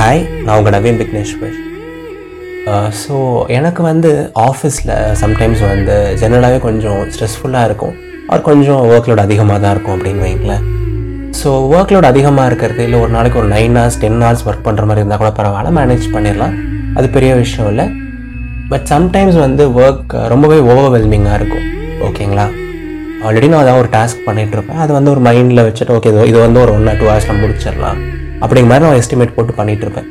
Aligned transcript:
Hi 0.00 0.20
நான் 0.44 0.58
உங்கள் 0.58 0.72
Naveen 0.74 0.98
Vigneshwar 1.00 1.56
so 3.00 3.14
எனக்கு 3.56 3.80
வந்து 3.88 4.10
ஆஃபீஸில் 4.44 4.92
சம்டைம்ஸ் 5.22 5.62
வந்து 5.70 5.96
ஜென்ரலாகவே 6.20 6.58
கொஞ்சம் 6.66 7.00
ஸ்ட்ரெஸ்ஃபுல்லாக 7.12 7.68
இருக்கும். 7.68 7.92
ஆர் 8.32 8.44
கொஞ்சம் 8.48 8.80
ஒர்க் 8.92 9.08
லோட் 9.10 9.22
அதிகமாக 9.24 9.58
தான் 9.64 9.74
இருக்கும் 9.74 9.94
அப்படின்னு 9.96 10.22
வைங்களேன். 10.26 10.62
ஸோ 11.40 11.50
ஒர்க் 11.74 11.92
லோட் 11.94 12.08
அதிகமாக 12.12 12.46
இருக்கிறது 12.50 12.84
இல்லை 12.86 13.00
ஒரு 13.04 13.12
நாளைக்கு 13.16 13.40
ஒரு 13.42 13.50
nine 13.54 13.76
hours 13.80 13.98
ten 14.04 14.22
hours 14.24 14.44
work 14.46 14.64
பண்ணுற 14.68 14.86
மாதிரி 14.90 15.02
இருந்தால் 15.02 15.20
கூட 15.22 15.32
பரவாயில்ல 15.40 15.72
மேனேஜ் 15.80 16.06
பண்ணிடலாம். 16.14 16.54
அது 17.00 17.08
பெரிய 17.16 17.32
விஷயம் 17.42 17.68
இல்லை. 17.72 17.86
பட் 18.72 18.86
சம்டைம்ஸ் 18.94 19.38
வந்து 19.46 19.66
ஒர்க் 19.82 20.14
ரொம்பவே 20.34 20.60
ஓவர்வெல்மிங்காக 20.70 21.40
இருக்கும். 21.40 21.66
ஓகேங்களா? 22.08 22.46
ஆல்ரெடி 23.26 23.50
நான் 23.52 23.62
அதான் 23.64 23.82
ஒரு 23.82 23.92
டாஸ்க் 23.98 24.24
பண்ணிகிட்ருப்பேன் 24.30 24.82
அது 24.86 24.94
வந்து 24.98 25.12
ஒரு 25.16 25.22
மைண்டில் 25.28 25.66
வச்சுட்டு 25.68 25.94
ஓகே 25.98 26.12
இது 26.14 26.30
இது 26.32 26.40
வந்து 26.46 26.62
ஒரு 26.64 26.74
ஒன் 26.78 26.88
ஆர் 26.92 26.98
டூ 27.02 27.08
ஹவர்ஸில் 27.12 27.42
முடிச்சிடலாம். 27.44 28.00
அப்படிங்கிற 28.42 28.70
மாதிரி 28.72 28.86
நான் 28.86 29.00
எஸ்டிமேட் 29.02 29.36
போட்டு 29.36 29.52
பண்ணிட்டு 29.60 29.84
இருப்பேன் 29.86 30.08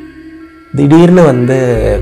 திடீர்னு 0.78 1.22
வந்து 1.30 1.56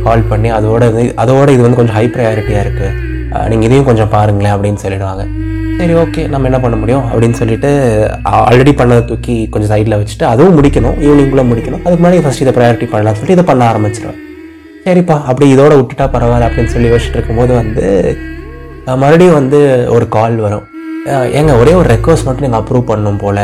கால் 0.06 0.28
பண்ணி 0.30 0.48
அதோட 0.56 0.82
இது 0.92 1.04
அதோட 1.22 1.48
இது 1.56 1.62
வந்து 1.66 1.78
கொஞ்சம் 1.80 1.96
ஹை 1.98 2.06
ப்ரையாரிட்டியாக 2.14 2.64
இருக்குது 2.66 3.46
நீங்கள் 3.50 3.66
இதையும் 3.68 3.88
கொஞ்சம் 3.88 4.10
பாருங்களேன் 4.14 4.54
அப்படின்னு 4.54 4.80
சொல்லிடுவாங்க. 4.82 5.22
சரி 5.78 5.94
ஓகே 6.02 6.22
நம்ம 6.32 6.46
என்ன 6.50 6.58
பண்ண 6.62 6.76
முடியும்? 6.82 7.04
அப்படின்னு 7.10 7.36
சொல்லிட்டு 7.40 7.70
ஆல்ரெடி 8.38 8.72
பண்ணதை 8.80 9.02
தூக்கி 9.10 9.36
கொஞ்சம் 9.54 9.72
சைடில் 9.72 9.98
வச்சுட்டு 10.00 10.24
அதுவும் 10.32 10.56
முடிக்கணும் 10.58 10.96
ஈவினிங்குள்ளே 11.06 11.44
முடிக்கணும். 11.50 11.82
அதுக்கு 11.84 12.00
முன்னாடி 12.02 12.22
ஃபஸ்ட் 12.24 12.42
இதை 12.44 12.54
ப்ரையாரிட்டி 12.56 12.88
பண்ணலாம்னு 12.92 13.18
சொல்லிட்டு 13.18 13.36
இதை 13.38 13.44
பண்ண 13.50 13.64
ஆரம்பிச்சிடுவேன் 13.70 14.18
சரிப்பா 14.86 15.16
அப்படி 15.30 15.46
இதோட 15.54 15.72
விட்டுட்டா 15.78 16.06
பரவாயில்ல 16.14 16.48
அப்படின்னு 16.48 16.72
சொல்லி 16.74 16.90
யோசிச்சுட்டு 16.92 17.18
இருக்கும்போது 17.18 17.52
வந்து 17.62 17.86
மறுபடியும் 19.02 19.38
வந்து 19.40 19.58
ஒரு 19.94 20.06
கால் 20.16 20.36
வரும். 20.44 20.66
ஏங்க 21.38 21.52
ஒரே 21.62 21.72
ஒரு 21.80 21.88
ரெக்வஸ்ட் 21.94 22.26
மட்டும் 22.26 22.46
நீங்கள் 22.46 22.60
அப்ரூவ் 22.62 22.88
பண்ணணும் 22.90 23.20
போல். 23.24 23.42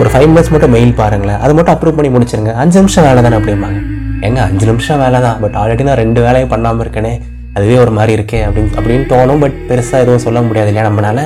ஒரு 0.00 0.08
ஃபைவ் 0.12 0.28
மினிட்ஸ் 0.30 0.52
மட்டும் 0.54 0.72
மெயில் 0.76 0.92
பாருங்களேன். 1.00 1.40
அது 1.44 1.52
மட்டும் 1.56 1.74
அப்ரூவ் 1.74 1.96
பண்ணி 1.98 2.10
முடிச்சிருங்க. 2.14 2.52
அஞ்சு 2.62 2.76
நிமிஷம் 2.80 3.06
வேலை 3.08 3.20
தானே 3.26 3.36
அப்படிம்பாங்க. 3.38 3.78
ஏங்க 4.26 4.40
அஞ்சு 4.48 4.64
நிமிஷம் 4.70 5.00
வேலை 5.04 5.18
தான். 5.26 5.38
பட் 5.42 5.56
ஆல்ரெடி 5.60 5.84
நான் 5.88 6.00
ரெண்டு 6.02 6.20
வேலையும் 6.26 6.52
பண்ணாமல் 6.52 6.82
இருக்கேனே. 6.84 7.12
அதுவே 7.56 7.76
ஒரு 7.84 7.92
மாதிரி 7.96 8.12
இருக்கே 8.18 8.40
அப்படின்னு 8.48 8.76
அப்படின்னு 8.80 9.06
தோணும். 9.12 9.40
பட் 9.44 9.56
பெருசாக 9.70 10.02
எதுவும் 10.04 10.22
சொல்ல 10.26 10.40
முடியாது 10.48 10.70
இல்லையா 10.72 10.86
நம்மளால 10.88 11.22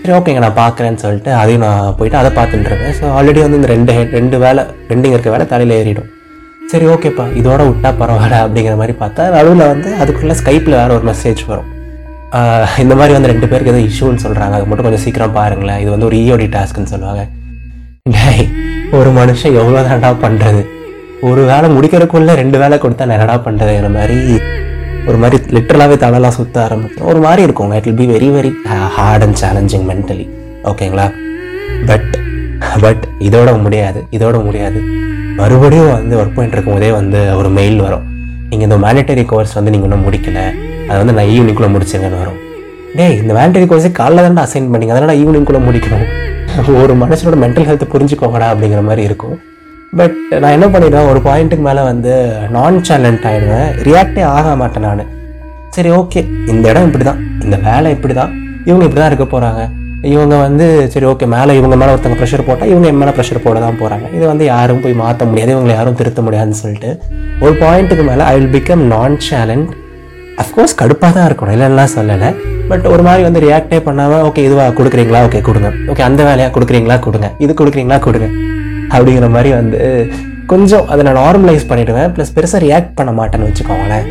சரி 0.00 0.14
ஓகேங்க 0.16 0.40
நான் 0.44 0.58
பார்க்குறேன்னு 0.62 1.00
சொல்லிட்டு 1.02 1.30
அதையும் 1.42 1.62
நான் 1.66 1.94
போயிட்டு 1.98 2.18
அதை 2.20 2.30
பார்த்துட்டுருக்கேன் 2.38 2.96
ஸோ 2.98 3.12
ஆல்ரெடி 3.18 3.40
வந்து 3.44 3.58
இந்த 3.60 3.68
ரெண்டு 3.74 3.92
ரெண்டு 4.16 4.36
வேலை 4.42 4.62
பெண்டிங் 4.88 5.14
இருக்க 5.16 5.30
வேலை 5.34 5.46
தலையில் 5.52 5.76
ஏறிடும். 5.78 6.08
சரி 6.72 6.86
ஓகேப்பா 6.94 7.24
இதோட 7.40 7.60
விட்டா 7.68 7.90
பரவாயில்ல 8.02 8.42
அப்படிங்கிற 8.46 8.74
மாதிரி 8.80 8.94
பார்த்தா 9.02 9.28
நடுவில் 9.36 9.64
வந்து 9.72 9.90
அதுக்குள்ளே 10.02 10.36
ஸ்கைப்பில் 10.40 10.78
வேறு 10.80 10.94
ஒரு 10.98 11.06
மெசேஜ் 11.12 11.42
வரும். 11.52 11.70
இந்த 12.84 12.94
மாதிரி 12.98 13.12
வந்து 13.16 13.30
ரெண்டு 13.32 13.48
பேருக்கு 13.52 13.72
எதுவும் 13.72 13.88
இஷ்யூன்னு 13.90 14.24
சொல்கிறாங்க 14.26 14.54
அது 14.58 14.68
மட்டும் 14.68 14.88
கொஞ்சம் 14.88 15.04
சீக்கிரம் 15.06 15.34
பாருங்களேன். 15.40 15.80
இது 15.84 15.90
வந்து 15.94 16.08
ஒரு 16.10 16.18
இஓடி 16.24 16.48
டாஸ்க்னு 16.56 16.92
சொல்லுவாங்க. 16.94 17.24
டேய் 18.12 18.42
ஒரு 18.96 19.10
மனுஷன் 19.18 19.54
எவ்வளோ 19.58 19.82
தான்டா 19.84 20.08
பண்ணுறது 20.22 20.62
ஒரு 21.28 21.42
வேலை 21.50 21.68
முடிக்கிறதுக்குள்ளே 21.74 22.32
ரெண்டு 22.40 22.56
வேலை 22.62 22.76
கொடுத்தா 22.78 23.04
நான் 23.06 23.16
என்னடா 23.16 23.36
பண்ணுறதுங்கிற 23.46 23.88
மாதிரி 23.94 24.16
ஒரு 25.08 25.18
மாதிரி 25.22 25.36
லிட்டரலாகவே 25.56 25.96
தலைலாம் 26.02 26.34
சுற்ற 26.38 26.58
ஆரம்பிக்கும் 26.64 27.08
ஒரு 27.10 27.20
மாதிரி 27.26 27.42
இருக்குங்க 27.46 27.78
it 27.80 27.86
will 27.88 27.96
be 28.00 28.06
very 28.14 28.28
very 28.34 28.50
hard 28.96 29.24
and 29.26 29.38
challenging 29.42 29.86
mentally 29.90 30.26
ஓகேங்களா 30.72 31.06
பட் 31.90 32.12
பட் 32.84 33.06
இதோட 33.28 33.54
முடியாது. 33.62 34.02
இதோட 34.16 34.36
முடியாது. 34.48 34.82
மறுபடியும் 35.40 35.90
வந்து 35.96 36.18
ஒர்க் 36.20 36.36
பண்ணிட்டு 36.36 36.56
இருக்கும்போதே 36.56 36.90
வந்து 37.00 37.22
ஒரு 37.40 37.48
மெயில் 37.60 37.80
வரும். 37.86 38.04
நீங்கள் 38.50 38.68
இந்த 38.68 38.78
மேனிட்டரி 38.86 39.24
கோர்ஸ் 39.32 39.56
வந்து 39.60 39.74
நீங்கள் 39.76 39.90
இன்னும் 39.90 40.06
முடிக்கல. 40.08 40.42
அது 40.88 40.98
வந்து 41.02 41.16
நான் 41.20 41.32
ஈவினிங்குள்ளே 41.36 41.72
முடிச்சிருங்கன்னு 41.76 42.22
வரும். 42.24 42.38
டேய் 42.98 43.18
இந்த 43.22 43.32
மேனிட்டரி 43.40 43.68
கோர்ஸே 43.72 43.92
காலைல 44.02 44.26
தானே 44.28 44.44
அசைன் 44.46 44.70
பண்ணீங்க. 44.74 44.94
அதனால் 44.96 45.18
ஈவினிங்குள்ளே 45.22 45.62
முடிக்கணும். 45.70 46.06
ஒரு 46.82 46.94
மனுஷனோட 47.02 47.36
மென்டல் 47.44 47.66
ஹெல்த்தை 47.68 47.86
புரிஞ்சுக்கோங்கடா 47.94 48.46
அப்படிங்கிற 48.52 48.82
மாதிரி 48.88 49.02
இருக்கும். 49.08 49.36
பட் 49.98 50.16
நான் 50.42 50.54
என்ன 50.56 50.66
பண்ணிடுவேன்? 50.74 51.08
ஒரு 51.10 51.20
பாயிண்ட்டுக்கு 51.26 51.64
மேலே 51.66 51.82
வந்து 51.90 52.12
நான் 52.56 52.76
சேலண்ட் 52.88 53.26
ஆகிடுவேன் 53.30 53.68
ரியாக்டே 53.88 54.22
ஆக 54.36 54.54
மாட்டேன் 54.62 54.86
நான். 54.88 55.02
சரி 55.76 55.90
ஓகே 56.00 56.20
இந்த 56.52 56.64
இடம் 56.72 56.86
இப்படி 56.88 57.04
தான் 57.10 57.20
இந்த 57.44 57.56
வேலை 57.68 57.88
இப்படி 57.96 58.14
தான் 58.20 58.32
இவங்க 58.68 58.84
இப்படி 58.86 59.00
தான் 59.02 59.10
இருக்க 59.12 59.26
போகிறாங்க 59.34 59.62
இவங்க 60.14 60.34
வந்து 60.46 60.66
சரி 60.92 61.06
ஓகே 61.10 61.26
மேலே 61.34 61.52
இவங்க 61.58 61.76
மேலே 61.80 61.92
ஒருத்தங்க 61.92 62.18
ப்ரெஷர் 62.20 62.46
போட்டால் 62.48 62.70
இவங்க 62.72 62.86
என் 62.92 63.00
மேலே 63.02 63.12
ப்ரெஷர் 63.18 63.44
போட 63.46 63.58
தான் 63.66 63.78
போகிறாங்க 63.82 64.06
இது 64.16 64.24
வந்து 64.32 64.44
யாரும் 64.54 64.82
போய் 64.84 65.00
மாற்ற 65.02 65.24
முடியாது. 65.30 65.54
இவங்களை 65.56 65.74
யாரும் 65.78 65.98
திருத்த 66.00 66.22
முடியாதுன்னு 66.26 66.60
சொல்லிட்டு. 66.62 66.90
ஒரு 67.44 67.54
பாயிண்ட்டுக்கு 67.62 68.04
மேலே 68.10 68.24
ஐ 68.32 68.34
வில் 68.38 68.52
பிகம் 68.56 68.84
நான் 68.94 69.16
சேலண்ட் 69.30 69.70
அஃப்கோர்ஸ் 70.42 70.78
கடுப்பாக 70.82 71.12
தான் 71.16 71.26
இருக்கணும். 71.28 71.54
இல்லைன்னா 71.56 71.86
சொல்லலை. 71.96 72.30
பட் 72.70 72.84
ஒரு 72.92 73.02
மாதிரி 73.06 73.22
வந்து 73.28 73.40
ரியாக்டே 73.46 73.78
பண்ணாமல் 73.86 74.22
ஓகே 74.28 74.44
இதுவா 74.48 74.66
கொடுக்குறீங்களா? 74.78 75.20
ஓகே 75.28 75.40
கொடுங்க. 75.48 75.70
ஓகே 75.92 76.02
அந்த 76.08 76.20
வேலையாக 76.28 76.52
கொடுக்குறீங்களா? 76.56 76.96
கொடுங்க. 77.06 77.28
இது 77.44 77.52
கொடுக்குறீங்களா? 77.60 77.98
கொடுங்க. 78.06 78.28
அப்படிங்கிற 78.94 79.28
மாதிரி 79.34 79.50
வந்து 79.60 79.80
கொஞ்சம் 80.52 80.86
அதை 80.92 81.02
நான் 81.06 81.20
நார்மலைஸ் 81.24 81.68
பண்ணிவிடுவேன் 81.68 82.10
ப்ளஸ் 82.16 82.32
பெருசாக 82.36 82.60
ரியாக்ட் 82.66 82.96
பண்ண 82.98 83.12
மாட்டேன்னு 83.18 83.48
வச்சுக்கோங்களேன். 83.50 84.06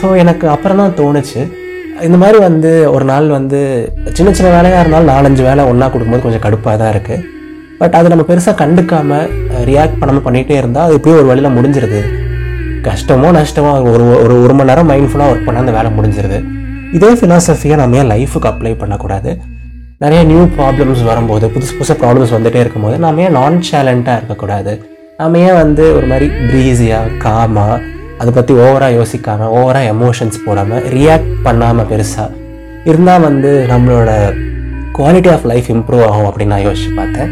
ஸோ 0.00 0.06
எனக்கு 0.22 0.46
அப்புறம் 0.54 0.80
தான் 0.82 0.96
தோணுச்சு. 1.00 1.42
இந்த 2.06 2.16
மாதிரி 2.22 2.38
வந்து 2.48 2.70
ஒரு 2.94 3.04
நாள் 3.10 3.26
வந்து 3.36 3.60
சின்ன 4.16 4.30
சின்ன 4.38 4.48
வேலையாக 4.56 4.82
இருந்தாலும் 4.82 5.10
நாலஞ்சு 5.14 5.42
வேலை 5.48 5.62
ஒன்றா 5.70 5.86
கொடுக்கும்போது 5.92 6.24
கொஞ்சம் 6.26 6.44
கடுப்பாக 6.46 6.76
தான் 6.82 6.92
இருக்குது 6.94 7.22
பட் 7.80 7.96
அதை 7.98 8.08
நம்ம 8.12 8.24
பெருசாக 8.30 8.56
கண்டுக்காமல் 8.62 9.30
ரியாக்ட் 9.70 10.00
பண்ணாமல் 10.00 10.26
பண்ணிகிட்டே 10.26 10.56
இருந்தால் 10.60 10.86
அது 10.86 10.96
இப்படியே 10.98 11.18
ஒரு 11.20 11.28
வழியில் 11.30 11.56
முடிஞ்சிருது. 11.56 12.00
கஷ்டமோ 12.88 13.28
நஷ்டமோ 13.38 13.72
ஒரு 13.92 14.04
ஒரு 14.24 14.34
ஒரு 14.44 14.54
மணி 14.58 14.70
நேரம் 14.70 14.90
மைண்ட்ஃபுல்லாக 14.92 15.32
ஒர்க் 15.32 15.46
பண்ணால் 15.46 15.64
அந்த 15.64 15.74
வேலை 15.78 15.90
முடிஞ்சிருது. 15.98 16.38
இதே 16.96 17.10
ஃபிலாசபியை 17.18 17.76
நம்ம 17.80 17.96
ஏன் 18.00 18.10
லைஃபுக்கு 18.12 18.48
அப்ளை 18.50 18.72
பண்ணக்கூடாது? 18.80 19.30
நிறைய 20.02 20.20
நியூ 20.30 20.42
ப்ராப்ளம்ஸ் 20.58 21.02
வரும்போது 21.08 21.46
புதுசு 21.54 21.72
புதுசு 21.78 21.94
ப்ராப்ளம்ஸ் 22.02 22.34
வந்துகிட்டே 22.36 22.60
இருக்கும்போது 22.64 22.96
நாம 23.04 23.22
ஏன் 23.26 23.36
நான் 23.38 23.56
சேலண்ட்டாக 23.70 24.18
இருக்கக்கூடாது? 24.20 24.72
நாம 25.18 25.38
ஏன் 25.48 25.58
வந்து 25.62 25.84
ஒரு 25.96 26.06
மாதிரி 26.12 26.26
ப்ரீஸியாக 26.50 27.16
காமாக 27.24 27.80
அதை 28.20 28.30
பற்றி 28.38 28.52
ஓவராக 28.64 28.92
யோசிக்காமல் 28.98 29.52
ஓவராக 29.58 29.92
எமோஷன்ஸ் 29.94 30.38
போடாமல் 30.46 30.84
ரியாக்ட் 30.96 31.32
பண்ணாமல் 31.46 31.88
பெருசாக 31.90 32.30
இருந்தால் 32.90 33.24
வந்து 33.28 33.52
நம்மளோட 33.72 34.10
குவாலிட்டி 34.98 35.30
ஆஃப் 35.34 35.46
லைஃப் 35.52 35.70
இம்ப்ரூவ் 35.76 36.04
ஆகும் 36.08 36.28
அப்படின்னு 36.30 36.54
நான் 36.54 36.66
யோசிச்சு 36.68 36.92
பார்த்தேன். 37.00 37.30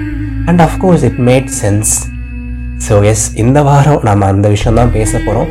And 0.48 0.62
of course 0.68 1.04
it 1.08 1.20
made 1.30 1.50
sense 1.62 1.92
so 2.86 2.96
yes 3.12 3.26
இந்த 3.44 3.58
வாரம் 3.68 4.00
நம்ம 4.08 4.26
அந்த 4.34 4.48
விஷயம் 4.54 4.80
தான் 4.80 4.94
பேச 4.98 5.12
போகிறோம் 5.26 5.50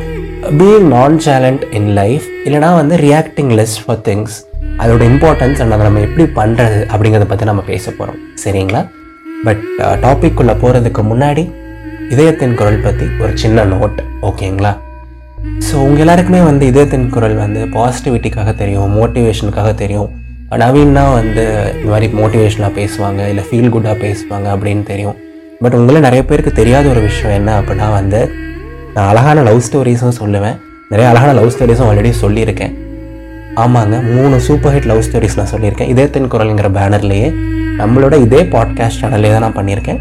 பீயிங் 0.50 0.86
நான் 0.92 1.16
சேலண்ட் 1.24 1.64
இன் 1.78 1.88
லைஃப் 1.98 2.24
இல்லைனா 2.44 2.70
வந்து 2.78 2.94
ரியாக்டிங் 2.96 3.50
லெஸ் 3.58 3.74
ஃபார் 3.82 4.00
திங்ஸ் 4.06 4.36
அதோட 4.82 5.02
இம்பார்ட்டன்ஸ் 5.10 5.60
அண்ட் 5.62 5.74
அதை 5.74 5.84
நம்ம 5.86 6.00
எப்படி 6.00 6.24
பண்ணுறது 6.38 6.78
அப்படிங்கிறத 6.92 7.26
பற்றி 7.32 7.46
நம்ம 7.50 7.62
பேச 7.68 7.84
போகிறோம் 7.90 8.18
சரிங்களா? 8.44 8.80
பட் 9.46 9.62
டாபிக் 10.04 10.34
uh, 10.34 10.38
குள்ளே 10.38 10.54
போகிறதுக்கு 10.62 11.02
முன்னாடி 11.10 11.44
இதயத்தின் 12.10 12.56
குரல் 12.60 12.80
பற்றி 12.80 13.06
ஒரு 13.22 13.32
சின்ன 13.36 13.64
நோட் 13.64 14.00
ஓகேங்களா? 14.30 14.72
ஸோ 15.68 15.74
உங்கள் 15.86 16.04
எல்லாருக்குமே 16.06 16.40
வந்து 16.50 16.66
இதயத்தின் 16.66 17.08
குரல் 17.08 17.36
வந்து 17.44 17.62
பாசிட்டிவிட்டிக்காக 17.78 18.50
தெரியும் 18.54 18.94
மோட்டிவேஷனுக்காக 18.98 19.72
தெரியும். 19.74 20.10
நவீன்னா 20.62 21.04
வந்து 21.20 21.44
இந்த 21.76 21.90
மாதிரி 21.90 22.08
மோட்டிவேஷனாக 22.20 22.72
பேசுவாங்க 22.80 23.28
இல்லை 23.28 23.44
ஃபீல் 23.50 23.74
குட்டாக 23.76 23.96
பேசுவாங்க 24.06 24.48
அப்படின்னு 24.56 24.82
தெரியும். 24.92 25.18
பட் 25.64 25.76
உங்களே 25.80 26.00
நிறைய 26.00 26.24
பேருக்கு 26.30 26.52
தெரியாத 26.52 26.88
ஒரு 26.88 27.00
விஷயம் 27.00 27.36
என்ன 27.40 27.50
அப்படின்னா 27.60 27.88
வந்து 28.00 28.20
நான் 28.94 29.08
அழகான 29.10 29.42
லவ் 29.42 29.64
ஸ்டோரிஸும் 29.66 30.18
சொல்லுவேன். 30.20 30.56
நிறைய 30.90 31.08
அழகான 31.10 31.32
லவ் 31.32 31.52
ஸ்டோரிஸும் 31.54 31.88
ஆல்ரெடி 31.88 32.10
சொல்லியிருக்கேன். 32.22 32.72
ஆமாங்க 33.56 33.96
மூணு 34.12 34.40
சூப்பர் 34.40 34.74
ஹிட் 34.74 34.88
லவ் 34.90 35.04
ஸ்டோரிஸ் 35.06 35.36
நான் 35.36 35.52
சொல்லியிருக்கேன். 35.54 35.88
இதயத்தின் 35.88 36.30
குரல்ங்கிற 36.34 36.68
பேனர்லேயே 36.76 37.28
நம்மளோட 37.80 38.14
இதே 38.26 38.40
பாட்காஸ்ட் 38.54 39.00
சேனல்லே 39.02 39.30
தான் 39.30 39.44
நான் 39.46 39.58
பண்ணியிருக்கேன். 39.58 40.00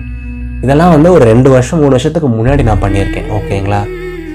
இதெல்லாம் 0.62 0.94
வந்து 0.96 1.12
ஒரு 1.12 1.26
ரெண்டு 1.26 1.50
வருஷம் 1.50 1.80
மூணு 1.80 1.90
வருஷத்துக்கு 1.90 2.30
முன்னாடி 2.30 2.64
நான் 2.64 2.82
பண்ணியிருக்கேன். 2.82 3.28
ஓகேங்களா? 3.38 3.82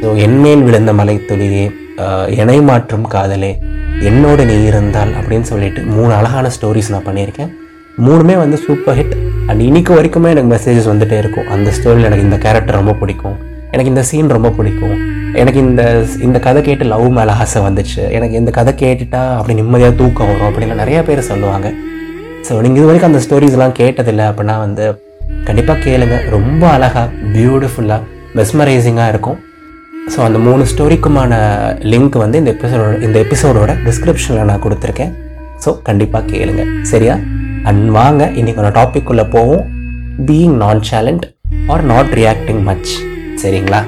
ஸோ 0.02 0.16
என்மேல் 0.18 0.62
விழுந்த 0.62 0.92
மலைத்துளியே 0.92 1.66
ஆஹ், 2.04 2.28
இணை 2.34 2.60
மாற்றும் 2.60 3.04
காதலே 3.12 3.50
என்னோட 4.08 4.44
நீ 4.44 4.56
இருந்தால் 4.64 5.12
அப்படின்னு 5.20 5.46
சொல்லிட்டு 5.50 5.82
மூணு 5.92 6.12
அழகான 6.14 6.50
ஸ்டோரிஸ் 6.56 6.90
நான் 6.94 7.06
பண்ணியிருக்கேன். 7.06 7.50
மூணுமே 7.98 8.36
வந்து 8.36 8.56
சூப்பர் 8.56 8.96
ஹிட் 8.98 9.14
அண்ட் 9.48 9.60
இன்னைக்கு 9.60 9.92
வரைக்குமே 9.98 10.30
எனக்கு 10.34 10.50
மெசேஜஸ் 10.54 10.90
வந்துட்டே 10.90 11.18
இருக்கும். 11.18 11.46
அந்த 11.48 11.70
ஸ்டோரியில் 11.70 12.08
எனக்கு 12.08 12.24
இந்த 12.24 12.38
கேரக்டர் 12.38 12.74
ரொம்ப 12.74 12.92
பிடிக்கும். 12.92 13.36
எனக்கு 13.72 13.92
இந்த 13.92 14.02
சீன் 14.10 14.34
ரொம்ப 14.36 14.50
பிடிக்கும். 14.58 14.98
எனக்கு 15.40 15.60
இந்த 15.66 15.82
இந்த 16.26 16.38
கதை 16.46 16.60
கேட்டு 16.68 16.84
லவ் 16.92 17.06
மேலே 17.16 17.32
ஆசை 17.42 17.60
வந்துச்சு. 17.66 18.02
எனக்கு 18.16 18.38
இந்த 18.40 18.50
கதை 18.58 18.72
கேட்டுட்டா 18.82 19.22
அப்படி 19.38 19.56
நிம்மதியாக 19.60 19.94
தூக்கம் 20.00 20.30
வரும் 20.30 20.48
அப்படின்னு 20.48 20.80
நிறைய 20.82 20.98
பேர் 21.08 21.28
சொல்லுவாங்க. 21.30 21.68
ஸோ 22.46 22.52
நீங்கள் 22.64 22.80
இது 22.80 22.88
வரைக்கும் 22.88 23.10
அந்த 23.12 23.22
ஸ்டோரிஸ்லாம் 23.24 23.74
கேட்டதில்லை 23.80 24.24
அப்படின்னா 24.30 24.56
வந்து 24.66 24.84
கண்டிப்பாக 25.48 25.78
கேளுங்க. 25.86 26.16
ரொம்ப 26.36 26.62
அழகாக 26.76 27.08
பியூட்டிஃபுல்லாக 27.34 28.02
மெஸ்மரைசிங்காக 28.38 29.12
இருக்கும். 29.14 29.38
ஸோ 30.14 30.18
அந்த 30.26 30.38
மூணு 30.46 30.64
ஸ்டோரிக்குமான 30.72 31.32
லிங்க் 31.92 32.16
வந்து 32.24 32.40
இந்த 32.42 32.50
எபிசோடோட 32.56 32.92
இந்த 33.06 33.18
எபிசோடோட 33.24 33.72
டிஸ்கிரிப்ஷனில் 33.86 34.48
நான் 34.50 34.64
கொடுத்துருக்கேன். 34.66 35.12
ஸோ 35.64 35.72
கண்டிப்பாக 35.88 36.30
கேளுங்க. 36.32 36.64
சரியா? 36.92 37.16
அண்ட் 37.70 37.84
வாங்க 37.98 38.30
இன்றைக்கான 38.40 38.70
டாபிக் 38.78 39.10
உள்ளே 39.14 39.26
போவோம். 39.36 39.64
Being 40.28 40.56
nonchalant 40.92 41.26
or 41.74 41.84
not 41.92 42.12
reacting 42.20 42.62
much 42.70 42.92
சரிங்களா? 43.42 43.80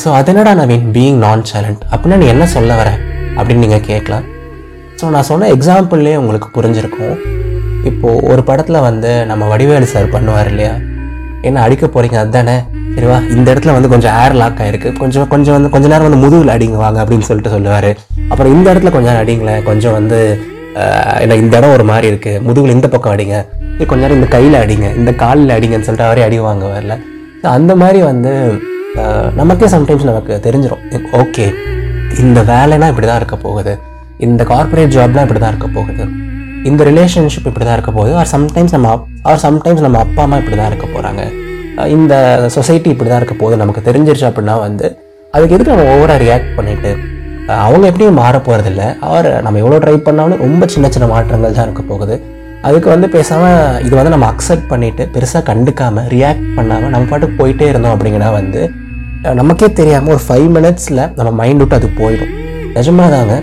ஸோ 0.00 0.08
அதனடா 0.18 0.52
நவீன் 0.60 0.88
பீயிங் 0.94 1.18
நான் 1.24 1.42
சேலண்ட் 1.50 1.82
அப்படின்னா 1.92 2.16
நீ 2.22 2.26
என்ன 2.34 2.44
சொல்ல 2.54 2.72
வர? 2.80 2.90
அப்படின்னு 3.36 3.64
நீங்கள் 3.64 3.84
கேட்கலாம். 3.90 4.24
ஸோ 5.00 5.10
நான் 5.14 5.28
சொன்ன 5.30 5.48
எக்ஸாம்பிள்லேயே 5.56 6.16
உங்களுக்கு 6.22 6.48
புரிஞ்சிருக்கும். 6.56 7.16
இப்போது 7.90 8.22
ஒரு 8.32 8.42
படத்தில் 8.48 8.84
வந்து 8.88 9.10
நம்ம 9.30 9.46
வடிவேலு 9.52 9.88
சார் 9.92 10.12
பண்ணுவார் 10.14 10.50
இல்லையா? 10.52 10.74
என்ன 11.48 11.62
அடிக்க 11.66 11.84
போகிறீங்க 11.94 12.18
அதுதானே 12.22 12.56
சரிவா 12.96 13.18
இந்த 13.34 13.46
இடத்துல 13.52 13.74
வந்து 13.76 13.90
கொஞ்சம் 13.92 14.14
ஏர் 14.22 14.36
லாக் 14.40 14.60
ஆயிருக்கு. 14.64 14.90
கொஞ்சம் 15.02 15.28
கொஞ்சம் 15.32 15.56
வந்து 15.56 15.70
கொஞ்ச 15.74 15.86
நேரம் 15.92 16.08
வந்து 16.08 16.22
முதுகில் 16.24 16.54
அடிங்க 16.56 16.78
வாங்க 16.84 16.98
அப்படின்னு 17.04 17.28
சொல்லிட்டு 17.28 17.54
சொல்லுவார். 17.56 17.90
அப்புறம் 18.30 18.52
இந்த 18.56 18.66
இடத்துல 18.72 18.92
கொஞ்சம் 18.96 19.10
நேரம் 19.12 19.24
அடிங்களேன் 19.24 19.64
கொஞ்சம் 19.70 19.96
வந்து 19.98 20.18
என்ன 21.22 21.38
இந்த 21.44 21.54
இடம் 21.60 21.74
ஒரு 21.76 21.84
மாதிரி 21.92 22.06
இருக்குது 22.12 22.42
முதுகில் 22.48 22.76
இந்த 22.76 22.88
பக்கம் 22.92 23.14
அடிங்க. 23.14 23.38
கொஞ்ச 23.90 24.00
நேரம் 24.04 24.18
இந்த 24.20 24.28
கையில் 24.36 24.58
அடிங்க 24.64 24.88
இந்த 25.00 25.10
காலில் 25.22 25.56
அடிங்கன்னு 25.56 25.88
சொல்லிட்டு 25.88 26.08
அவரே 26.10 26.24
அடி 26.28 26.38
வாங்க 26.50 26.66
வரல 26.74 26.96
அந்த 27.56 27.72
மாதிரி 27.80 28.00
வந்து 28.10 28.32
நமக்கே 29.38 29.68
சம்டைம்ஸ் 29.74 30.08
நமக்கு 30.08 30.34
தெரிஞ்சிடும் 30.46 30.82
ஓகே 31.20 31.46
இந்த 32.22 32.40
வேலைனா 32.50 32.88
இப்படி 32.92 33.06
தான் 33.10 33.20
இருக்க 33.20 33.36
போகுது. 33.44 33.72
இந்த 34.26 34.42
கார்ப்பரேட் 34.50 34.92
ஜாப்லாம் 34.96 35.24
இப்படி 35.26 35.40
தான் 35.42 35.52
இருக்க 35.54 35.68
போகுது. 35.76 36.04
இந்த 36.70 36.80
ரிலேஷன்ஷிப் 36.90 37.48
இப்படி 37.50 37.64
தான் 37.68 37.76
இருக்க 37.78 37.92
போகுது. 37.98 38.12
ஆர் 38.20 38.30
சம்டைம்ஸ் 38.34 38.74
நம்ம 38.76 38.90
ஆர் 39.30 39.42
சம்டைம்ஸ் 39.46 39.84
நம்ம 39.86 40.00
அப்பா 40.04 40.22
அம்மா 40.26 40.38
இப்படி 40.42 40.58
தான் 40.60 40.70
இருக்க 40.72 40.86
போகிறாங்க 40.94 41.22
இந்த 41.96 42.14
சொசைட்டி 42.56 42.88
இப்படி 42.94 43.10
தான் 43.10 43.20
இருக்க 43.22 43.36
போகுது. 43.42 43.56
நமக்கு 43.62 43.86
தெரிஞ்சிருச்சு 43.88 44.28
அப்படின்னா 44.30 44.56
வந்து 44.66 44.86
அதுக்கு 45.34 45.56
எதுக்கு 45.56 45.74
நம்ம 45.74 45.88
ஓவராக 45.94 46.18
ரியாக்ட் 46.24 46.54
பண்ணிட்டு 46.58 46.92
அவங்க 47.64 47.84
எப்படியும் 47.90 48.20
மாற 48.22 48.36
போகிறதில்ல 48.48 48.82
அவர் 49.08 49.28
நம்ம 49.46 49.58
எவ்வளோ 49.62 49.78
ட்ரை 49.84 49.96
பண்ணாலும் 50.08 50.42
ரொம்ப 50.44 50.66
சின்ன 50.74 50.88
சின்ன 50.94 51.08
மாற்றங்கள் 51.14 51.56
தான் 51.58 51.66
இருக்க 51.68 51.84
போகுது. 51.92 52.16
அதுக்கு 52.68 52.88
வந்து 52.92 53.06
பேசாமல் 53.14 53.78
இது 53.86 53.94
வந்து 53.98 54.12
நம்ம 54.14 54.26
அக்செப்ட் 54.32 54.68
பண்ணிட்டு 54.72 55.04
பெருசாக 55.14 55.42
கண்டுக்காமல் 55.50 56.06
ரியாக்ட் 56.14 56.44
பண்ணாமல் 56.56 56.92
நம்ம 56.94 57.08
பாட்டுக்கு 57.12 57.36
போயிட்டே 57.40 57.66
இருந்தோம் 57.72 57.94
அப்படிங்கன்னா 57.94 58.28
வந்து 58.40 58.60
நமக்கே 59.38 59.68
தெரியாமல் 59.80 60.12
ஒரு 60.14 60.22
ஃபைவ் 60.26 60.48
மினிட்ஸில் 60.56 61.02
நம்ம 61.18 61.30
மைண்ட் 61.40 61.62
விட்டு 61.62 61.76
அது 61.78 61.88
போயிடும். 62.00 62.32
நிஜமாக 62.76 63.08
தாங்க. 63.14 63.34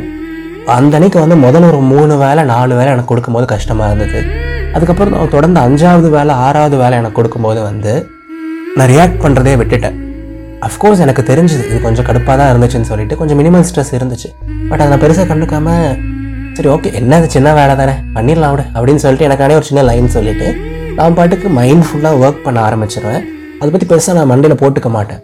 அந்த 0.76 0.94
அன்னைக்கு 0.98 1.20
வந்து 1.24 1.36
முதல்ல 1.46 1.70
ஒரு 1.72 1.80
மூணு 1.94 2.14
வேலை 2.24 2.42
நாலு 2.54 2.74
வேலை 2.80 2.90
எனக்கு 2.94 3.12
கொடுக்கும்போது 3.12 3.46
கஷ்டமாக 3.54 3.90
இருந்தது. 3.92 4.22
அதுக்கப்புறம் 4.76 5.34
தொடர்ந்து 5.36 5.60
அஞ்சாவது 5.66 6.10
வேலை 6.18 6.34
ஆறாவது 6.48 6.78
வேலை 6.84 6.98
எனக்கு 7.02 7.18
கொடுக்கும்போது 7.20 7.62
வந்து 7.70 7.94
நான் 8.78 8.92
ரியாக்ட் 8.94 9.22
பண்ணுறதே 9.24 9.56
விட்டுட்டேன். 9.62 9.98
அஃப்கோர்ஸ் 10.68 11.04
எனக்கு 11.06 11.24
தெரிஞ்சுது. 11.32 11.64
இது 11.70 11.80
கொஞ்சம் 11.88 12.08
கடுப்பாக 12.10 12.36
தான் 12.42 12.52
இருந்துச்சுன்னு 12.54 12.90
சொல்லிட்டு 12.92 13.18
கொஞ்சம் 13.22 13.40
மினிமம் 13.42 13.66
ஸ்ட்ரெஸ் 13.70 13.94
இருந்துச்சு. 14.00 14.30
பட் 14.70 14.82
அதை 14.82 14.90
நான் 14.94 15.04
பெருசாக 15.06 15.28
கண்டுக்காமல் 15.34 15.86
சரி 16.60 16.70
ஓகே 16.72 16.90
என்ன 17.00 17.18
அது 17.20 17.28
சின்ன 17.34 17.50
வேலை 17.58 17.74
தானே? 17.82 17.94
பண்ணிடலாம் 18.16 18.54
விட 18.54 18.64
அப்படின்னு 18.76 19.02
சொல்லிட்டு 19.04 19.26
எனக்கானே 19.28 19.58
ஒரு 19.60 19.68
சின்ன 19.68 19.82
லைன் 19.90 20.08
சொல்லிட்டு 20.16 20.48
நான் 20.98 21.16
பாட்டுக்கு 21.18 21.50
மைண்ட் 21.58 21.86
ஃபுல்லாக 21.88 22.22
ஒர்க் 22.24 22.42
பண்ண 22.46 22.60
ஆரம்பிச்சிடுவேன் 22.68 23.24
அதை 23.60 23.70
பற்றி 23.74 23.88
பெருசாக 23.92 24.16
நான் 24.18 24.30
மண்டையில் 24.32 24.60
போட்டுக்க 24.62 24.90
மாட்டேன். 24.96 25.22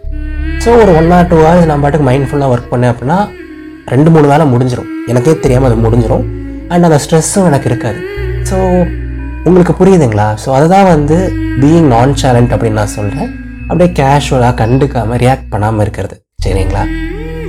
ஸோ 0.64 0.70
ஒரு 0.82 0.92
ஒன் 1.00 1.10
ஆர் 1.16 1.28
டூ 1.32 1.36
ஹவர்ஸ் 1.36 1.68
நான் 1.70 1.82
பாட்டுக்கு 1.84 2.06
மைண்ட் 2.08 2.28
ஃபுல்லாக 2.30 2.54
ஒர்க் 2.54 2.70
பண்ணேன் 2.72 2.92
அப்படின்னா 2.92 3.18
ரெண்டு 3.86 4.10
மூணு 4.14 4.26
வேலை 4.32 4.46
முடிஞ்சிடும் 4.52 4.90
எனக்கே 5.06 5.34
தெரியாமல் 5.44 5.68
அது 5.70 5.84
முடிஞ்சிடும் 5.86 6.24
அண்ட் 6.72 6.86
அந்த 6.88 6.98
ஸ்ட்ரெஸ்ஸும் 7.04 7.48
எனக்கு 7.50 7.68
இருக்காது. 7.70 7.98
ஸோ 8.50 8.56
உங்களுக்கு 9.44 9.74
புரியுதுங்களா? 9.80 10.28
ஸோ 10.44 10.48
அதுதான் 10.50 10.88
வந்து 10.94 11.18
பீயிங் 11.62 11.90
நான் 11.94 12.16
சேலண்ட் 12.22 12.54
அப்படின்னு 12.56 12.80
நான் 12.82 12.96
சொல்கிறேன் 12.98 13.30
அப்படியே 13.68 13.90
கேஷுவலாக 14.00 14.54
கண்டுக்காமல் 14.62 15.20
ரியாக்ட் 15.24 15.50
பண்ணாமல் 15.50 15.80
இருக்கிறது. 15.80 16.16
சரிங்களா? 16.46 16.84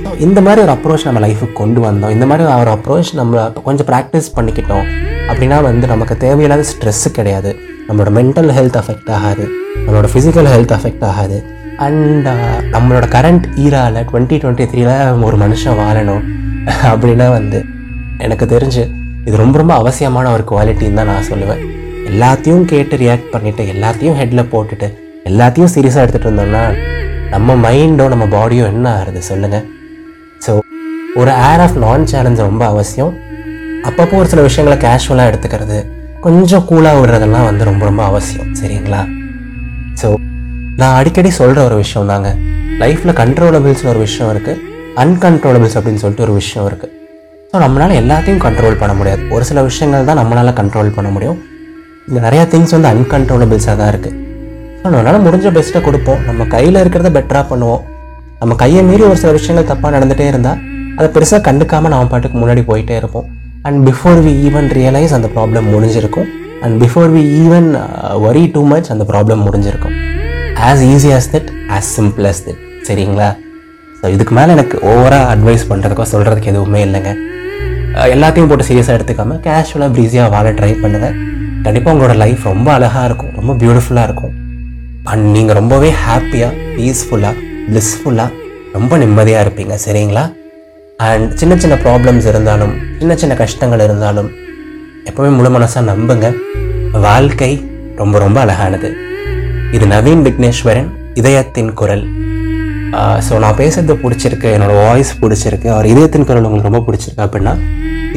ஸோ 0.08 0.12
இந்த 0.26 0.40
மாதிரி 0.44 0.60
ஒரு 0.64 0.72
அப்ரோச் 0.74 1.04
நம்ம 1.06 1.20
லைஃபுக்கு 1.24 1.56
கொண்டு 1.60 1.80
வந்தோம். 1.86 2.12
இந்த 2.14 2.26
மாதிரி 2.28 2.44
ஒரு 2.62 2.70
அப்ரோச் 2.74 3.10
நம்ம 3.18 3.42
கொஞ்சம் 3.66 3.88
ப்ராக்டிஸ் 3.90 4.28
பண்ணிக்கிட்டோம். 4.36 4.86
அப்படின்னா 5.30 5.56
வந்து 5.66 5.86
நமக்கு 5.92 6.14
தேவையில்லாத 6.22 6.64
ஸ்ட்ரெஸ்ஸு 6.70 7.08
கிடையாது. 7.18 7.50
நம்மளோட 7.88 8.10
மென்டல் 8.18 8.50
ஹெல்த் 8.58 8.78
அஃபெக்ட் 8.80 9.10
ஆகாது. 9.16 9.44
நம்மளோட 9.84 10.08
ஃபிசிக்கல் 10.12 10.48
ஹெல்த் 10.54 10.74
அஃபெக்ட் 10.78 11.04
ஆகாது. 11.10 11.38
அண்ட் 11.86 12.28
uh, 12.34 12.56
நம்மளோட 12.74 13.06
கரண்ட் 13.16 13.46
ஈராவில் 13.64 14.00
டுவெண்ட்டி 14.10 14.36
டுவெண்ட்டி 14.42 14.66
த்ரீல 14.72 14.92
ஒரு 15.28 15.36
மனுஷன் 15.44 15.78
வாழணும். 15.82 16.24
அப்படின்னா 16.92 17.28
வந்து 17.38 17.60
எனக்கு 18.26 18.46
தெரிஞ்சு 18.56 18.84
இது 19.28 19.36
ரொம்ப 19.44 19.56
ரொம்ப 19.62 19.74
அவசியமான 19.82 20.32
ஒரு 20.36 20.44
குவாலிட்டின்னு 20.52 21.00
தான் 21.00 21.12
நான் 21.14 21.30
சொல்லுவேன். 21.32 21.64
எல்லாத்தையும் 22.10 22.68
கேட்டு 22.74 22.96
ரியாக்ட் 23.06 23.32
பண்ணிவிட்டு 23.34 23.64
எல்லாத்தையும் 23.74 24.20
ஹெட்டில் 24.20 24.50
போட்டுட்டு 24.54 24.88
எல்லாத்தையும் 25.32 25.74
சீரியஸாக 25.74 26.04
எடுத்துகிட்டு 26.04 26.30
இருந்தோம்னா 26.30 26.64
நம்ம 27.34 27.56
மைண்டோ 27.66 28.06
நம்ம 28.14 28.26
பாடியோ 28.36 28.66
என்ன 28.74 28.88
ஆகுது 29.00 29.22
சொல்லுங்கள் 29.32 29.66
ஸோ 30.46 30.52
ஒரு 31.20 31.30
ஏர் 31.50 31.62
ஆஃப் 31.64 31.78
நான் 31.84 32.08
சேலஞ்ச் 32.12 32.40
ரொம்ப 32.48 32.64
அவசியம். 32.72 33.12
அப்பப்போ 33.88 34.14
ஒரு 34.22 34.28
சில 34.32 34.42
விஷயங்களை 34.48 34.76
கேஷுவலாக 34.84 35.30
எடுத்துக்கிறது 35.30 35.78
கொஞ்சம் 36.26 36.64
கூலாக 36.70 37.00
விடுறதெல்லாம் 37.00 37.46
வந்து 37.48 37.68
ரொம்ப 37.70 37.82
ரொம்ப 37.90 38.02
அவசியம். 38.10 38.48
சரிங்களா? 38.60 39.02
ஸோ 40.00 40.08
நான் 40.80 40.96
அடிக்கடி 41.00 41.30
சொல்கிற 41.40 41.60
ஒரு 41.68 41.76
விஷயம் 41.82 42.10
தாங்க. 42.12 42.30
லைஃப்பில் 42.82 43.18
கண்ட்ரோலபிள்ஸ்னு 43.20 43.92
ஒரு 43.92 44.00
விஷயம் 44.06 44.30
இருக்குது 44.34 44.62
அன்கண்ட்ரோலபிள்ஸ் 45.02 45.76
அப்படின்னு 45.78 46.02
சொல்லிட்டு 46.02 46.26
ஒரு 46.26 46.34
விஷயம் 46.40 46.66
இருக்குது 46.70 46.94
ஸோ 47.50 47.58
நம்மளால் 47.64 47.98
எல்லாத்தையும் 48.02 48.42
கண்ட்ரோல் 48.46 48.80
பண்ண 48.80 48.94
முடியாது. 49.00 49.22
ஒரு 49.34 49.44
சில 49.50 49.58
விஷயங்கள் 49.68 50.08
தான் 50.08 50.20
நம்மளால் 50.20 50.58
கண்ட்ரோல் 50.60 50.90
பண்ண 50.96 51.10
முடியும். 51.16 51.38
இங்கே 52.08 52.20
நிறையா 52.26 52.44
திங்ஸ் 52.52 52.74
வந்து 52.76 52.90
அன்கன்ட்ரோலபிள்ஸாக 52.94 53.76
தான் 53.80 53.90
இருக்குது 53.92 54.16
ஸோ 54.80 54.86
நம்மளால் 54.94 55.24
முடிஞ்ச 55.26 55.52
பெஸ்ட்டை 55.56 55.80
கொடுப்போம். 55.86 56.20
நம்ம 56.28 56.44
கையில் 56.54 56.80
இருக்கிறத 56.82 57.10
பெட்டராக 57.16 57.44
பண்ணுவோம். 57.52 57.82
நம்ம 58.40 58.54
கையை 58.60 58.82
மீறி 58.88 59.02
ஒரு 59.10 59.18
சில 59.20 59.30
விஷயங்கள் 59.36 59.68
தப்பாக 59.70 59.90
நடந்துகிட்டே 59.94 60.26
இருந்தால் 60.32 60.58
அதை 60.98 61.06
பெருசாக 61.14 61.40
கண்டுக்காமல் 61.46 61.92
நாம் 61.94 62.10
பாட்டுக்கு 62.12 62.36
முன்னாடி 62.42 62.62
போயிட்டே 62.68 62.94
இருப்போம். 63.00 63.26
And 63.66 63.78
before 63.88 64.18
we 64.26 64.32
even 64.48 64.68
realise 64.78 65.14
அந்த 65.16 65.28
ப்ராப்ளம் 65.36 65.66
முடிஞ்சிருக்கும். 65.74 66.28
And 66.64 66.76
before 66.82 67.10
we 67.16 67.22
even 67.40 67.68
worry 68.26 68.44
too 68.54 68.62
much 68.72 68.90
அந்த 68.94 69.04
ப்ராப்ளம் 69.10 69.42
முடிஞ்சிருக்கும். 69.46 69.96
As 70.68 70.84
easy 70.92 71.10
as 71.16 71.28
that 71.34 71.50
as 71.76 71.90
simple 71.96 72.26
as 72.30 72.42
that 72.46 72.60
சரிங்களா? 72.88 73.30
ஸோ 74.00 74.12
இதுக்கு 74.16 74.34
மேலே 74.38 74.52
எனக்கு 74.56 74.78
ஓவராக 74.92 75.26
அட்வைஸ் 75.34 75.66
பண்ணுறதுக்கோ 75.72 76.06
சொல்கிறதுக்கு 76.14 76.52
எதுவுமே 76.54 76.82
இல்லைங்க. 76.88 77.12
Uh, 77.98 78.06
எல்லாத்தையும் 78.14 78.48
போட்டு 78.50 78.68
சீரியஸாக 78.68 78.96
எடுத்துக்காமல் 78.98 79.38
கேஷுவலாக 79.46 79.90
ப்ரீஸியாக 79.94 80.32
வாழ 80.34 80.48
ட்ரை 80.58 80.72
பண்ணுங்கள் 80.82 81.14
கண்டிப்பாக 81.64 81.92
உங்களோட 81.94 82.14
லைஃப் 82.22 82.42
ரொம்ப 82.52 82.68
அழகாக 82.76 83.04
இருக்கும். 83.10 83.32
ரொம்ப 83.40 83.52
பியூட்டிஃபுல்லாக 83.62 84.08
இருக்கும். 84.10 84.34
அண்ட் 85.12 85.26
நீங்கள் 85.36 85.58
ரொம்பவே 85.60 85.90
ஹாப்பியாக 86.04 86.52
பீஸ்ஃபுல்லாக 86.76 87.46
ப்ளிஸ்ஃபுல்லாக 87.68 88.46
ரொம்ப 88.76 88.92
நிம்மதியாக 89.02 89.44
இருப்பீங்க 89.44 89.74
சரிங்களா? 89.86 90.24
அண்ட் 91.06 91.26
சின்ன 91.40 91.56
சின்ன 91.62 91.74
ப்ராப்ளம்ஸ் 91.84 92.26
இருந்தாலும் 92.32 92.74
சின்ன 93.00 93.12
சின்ன 93.22 93.34
கஷ்டங்கள் 93.42 93.84
இருந்தாலும் 93.86 94.30
எப்போவுமே 95.08 95.30
முழு 95.36 95.50
மனசாக 95.56 95.84
நம்புங்க. 95.90 96.28
வாழ்க்கை 97.06 97.52
ரொம்ப 98.00 98.16
ரொம்ப 98.24 98.38
அழகானது. 98.44 98.88
இது 99.76 99.86
நவீன் 99.92 100.24
விக்னேஸ்வரன் 100.26 100.88
இதயத்தின் 101.20 101.70
குரல். 101.80 102.04
ஸோ 103.26 103.38
நான் 103.44 103.58
பேசுறது 103.60 103.94
பிடிச்சிருக்கு 104.02 104.48
என்னோடய 104.56 104.82
வாய்ஸ் 104.82 105.12
பிடிச்சிருக்கு 105.22 105.68
அவர் 105.76 105.88
இதயத்தின் 105.92 106.26
குரல் 106.28 106.46
உங்களுக்கு 106.48 106.70
ரொம்ப 106.70 106.82
பிடிச்சிருக்கு 106.86 107.24
அப்படின்னா 107.26 107.54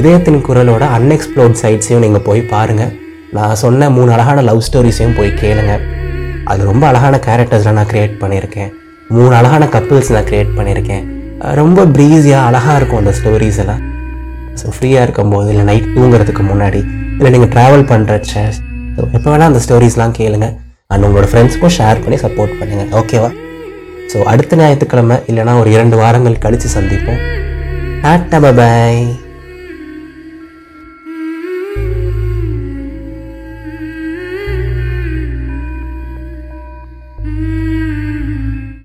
இதயத்தின் 0.01 0.44
குரலோட 0.50 0.83
அன்எக்ஸ்ப்ளோர்ட் 0.98 1.57
சைட்ஸையும் 1.63 2.03
நீங்கள் 2.06 2.25
போய் 2.27 2.42
பாருங்கள் 2.53 2.94
நான் 3.38 3.59
சொன்ன 3.63 3.89
மூணு 3.98 4.12
அழகான 4.18 4.42
லவ் 4.50 4.65
ஸ்டோரிஸையும் 4.68 5.18
போய் 5.18 5.39
கேளுங்க. 5.42 5.74
அது 6.51 6.62
ரொம்ப 6.71 6.83
அழகான 6.92 7.19
கேரக்டர்ஸ்லாம் 7.27 7.80
நான் 7.80 7.92
க்ரியேட் 7.94 8.21
பண்ணியிருக்கேன். 8.24 8.71
மூணு 9.15 9.33
அழகான 9.39 9.63
கப்பிள்ஸ் 9.75 10.11
நான் 10.15 10.27
க்ரியேட் 10.29 10.51
பண்ணியிருக்கேன். 10.57 11.05
ரொம்ப 11.59 11.85
ப்ரீஸியாக 11.95 12.47
அழகாக 12.50 12.75
இருக்கும் 12.79 13.00
அந்த 13.01 13.13
ஸ்டோரிஸ் 13.19 13.59
எல்லாம். 13.63 13.81
ஸோ 14.59 14.74
ஃப்ரீயாக 14.75 15.05
இருக்கும்போது 15.07 15.47
இல்லை 15.53 15.63
நைட் 15.69 15.88
தூங்குறதுக்கு 15.95 16.43
முன்னாடி 16.51 16.81
இல்லை 17.17 17.31
நீங்கள் 17.36 17.51
ட்ராவல் 17.55 17.86
பண்ணுறச்ச 17.91 18.33
ஸோ 18.95 19.01
எப்போ 19.17 19.27
வேணால் 19.31 19.50
அந்த 19.51 19.62
ஸ்டோரிஸ்லாம் 19.65 20.15
கேளுங்க. 20.19 20.47
அண்ட் 20.93 21.05
உங்களோட 21.07 21.27
ஃப்ரெண்ட்ஸ்க்கும் 21.31 21.75
ஷேர் 21.79 22.03
பண்ணி 22.03 22.17
சப்போர்ட் 22.24 22.57
பண்ணுங்கள் 22.62 22.91
ஓகேவா 23.01 23.29
ஸோ 24.13 24.19
அடுத்த 24.31 24.59
ஞாயிற்றுக்கிழமை 24.62 25.17
இல்லைனா 25.31 25.53
ஒரு 25.63 25.69
இரண்டு 25.75 25.97
வாரங்கள் 26.03 26.41
கழித்து 26.45 26.69
சந்திப்போம். 26.77 27.21
டாட்டா 28.05 28.39
பாய் 28.59 29.03